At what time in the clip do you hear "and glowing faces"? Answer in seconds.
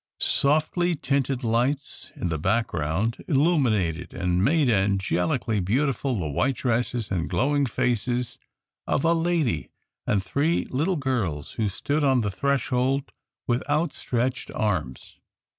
7.11-8.39